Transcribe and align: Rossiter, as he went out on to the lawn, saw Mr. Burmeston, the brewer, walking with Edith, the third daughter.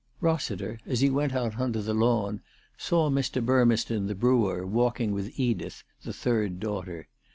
Rossiter, 0.19 0.79
as 0.87 1.01
he 1.01 1.11
went 1.11 1.31
out 1.35 1.59
on 1.59 1.71
to 1.73 1.79
the 1.83 1.93
lawn, 1.93 2.41
saw 2.75 3.07
Mr. 3.11 3.39
Burmeston, 3.39 4.07
the 4.07 4.15
brewer, 4.15 4.65
walking 4.65 5.11
with 5.11 5.39
Edith, 5.39 5.83
the 6.01 6.11
third 6.11 6.59
daughter. 6.59 7.07